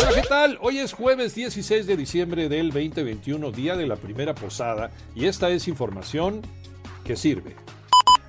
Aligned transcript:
Hola, 0.00 0.10
¿qué 0.14 0.28
tal? 0.28 0.58
Hoy 0.60 0.78
es 0.78 0.92
jueves 0.92 1.34
16 1.34 1.86
de 1.86 1.96
diciembre 1.96 2.48
del 2.48 2.70
2021, 2.70 3.50
día 3.50 3.74
de 3.74 3.88
la 3.88 3.96
primera 3.96 4.32
posada, 4.32 4.92
y 5.16 5.26
esta 5.26 5.50
es 5.50 5.66
información 5.66 6.42
que 7.04 7.16
sirve. 7.16 7.56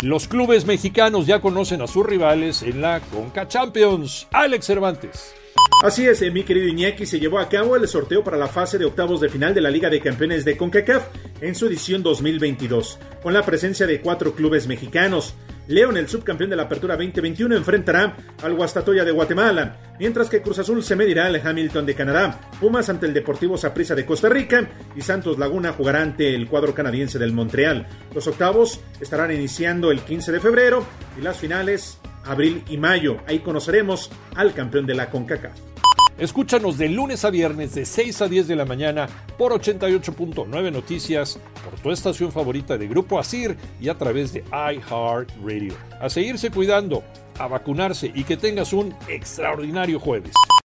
Los 0.04 0.28
clubes 0.28 0.66
mexicanos 0.66 1.28
ya 1.28 1.40
conocen 1.40 1.82
a 1.82 1.88
sus 1.88 2.06
rivales 2.06 2.62
en 2.62 2.82
la 2.82 3.00
Conca 3.00 3.48
Champions. 3.48 4.28
Alex 4.34 4.66
Cervantes. 4.66 5.34
Así 5.82 6.06
es, 6.06 6.22
eh, 6.22 6.30
mi 6.30 6.44
querido 6.44 6.68
Iñaki, 6.68 7.06
se 7.06 7.22
llevó 7.22 7.40
a 7.40 7.48
cabo 7.48 7.78
el 7.78 7.88
sorteo 7.88 8.22
para 8.22 8.36
la 8.36 8.50
fase 8.50 8.78
de 8.78 8.84
octavos 8.84 9.22
de 9.22 9.30
final 9.30 9.54
de 9.54 9.62
la 9.62 9.72
Liga 9.72 9.90
de 9.90 10.02
Campeones 10.02 10.44
de 10.44 10.58
CONCACAF 10.58 11.08
en 11.40 11.56
su 11.56 11.68
edición 11.68 12.04
2022, 12.04 13.00
con 13.22 13.34
la 13.34 13.46
presencia 13.46 13.88
de 13.88 14.02
cuatro 14.02 14.36
clubes 14.36 14.68
mexicanos. 14.68 15.36
León, 15.68 15.98
el 15.98 16.08
subcampeón 16.08 16.50
de 16.50 16.56
la 16.56 16.64
Apertura 16.64 16.96
2021, 16.96 17.56
enfrentará 17.56 18.16
al 18.42 18.54
Guastatoya 18.54 19.04
de 19.04 19.12
Guatemala, 19.12 19.96
mientras 20.00 20.30
que 20.30 20.42
Cruz 20.42 20.60
Azul 20.60 20.84
se 20.84 20.96
medirá 20.96 21.26
al 21.26 21.36
Hamilton 21.36 21.86
de 21.86 21.96
Canadá, 21.96 22.42
Pumas 22.60 22.90
ante 22.90 23.06
el 23.06 23.14
Deportivo 23.14 23.58
Saprissa 23.58 23.96
de 23.96 24.06
Costa 24.06 24.30
Rica 24.30 24.70
y 24.96 25.02
Santos 25.02 25.40
Laguna 25.40 25.74
jugará 25.74 26.02
ante 26.02 26.36
el 26.36 26.48
cuadro 26.48 26.74
canadiense 26.74 27.20
del 27.20 27.34
Montreal. 27.34 27.88
Los 28.14 28.28
octavos 28.28 28.80
estarán 29.00 29.32
iniciando 29.32 29.92
el 29.92 30.02
15 30.02 30.32
de 30.32 30.40
febrero 30.40 30.86
y 31.18 31.22
las 31.22 31.38
finales 31.38 32.00
abril 32.26 32.64
y 32.70 32.78
mayo. 32.78 33.18
Ahí 33.28 33.40
conoceremos 33.40 34.10
al 34.36 34.54
campeón 34.54 34.86
de 34.86 34.96
la 34.96 35.10
CONCACAF. 35.10 35.73
Escúchanos 36.18 36.78
de 36.78 36.90
lunes 36.90 37.26
a 37.26 37.32
viernes 37.32 37.74
de 37.74 37.86
6 37.86 38.22
a 38.22 38.28
10 38.28 38.48
de 38.48 38.56
la 38.56 38.66
mañana 38.66 39.10
por 39.38 39.52
88.9 39.52 40.72
Noticias, 40.72 41.40
por 41.64 41.80
tu 41.80 41.92
estación 41.92 42.32
favorita 42.32 42.78
de 42.78 42.88
Grupo 42.88 43.18
Asir 43.18 43.58
y 43.82 43.90
a 43.90 43.98
través 43.98 44.32
de 44.32 44.44
iHeartRadio. 44.52 45.74
A 46.00 46.10
seguirse 46.10 46.52
cuidando, 46.52 47.04
a 47.40 47.48
vacunarse 47.48 48.12
y 48.14 48.26
que 48.26 48.38
tengas 48.38 48.74
un 48.74 48.94
extraordinario 49.10 50.00
jueves. 50.00 50.34